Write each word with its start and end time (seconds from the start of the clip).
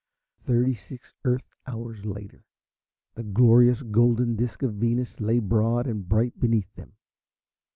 Thirty 0.47 0.73
six 0.73 1.13
Earth 1.25 1.47
hours 1.67 2.05
later 2.05 2.43
the 3.13 3.21
glorious 3.21 3.83
golden 3.83 4.35
disc 4.35 4.63
of 4.63 4.73
Venus 4.73 5.19
lay 5.19 5.37
broad 5.37 5.85
and 5.85 6.09
bright 6.09 6.39
beneath 6.39 6.73
them. 6.73 6.93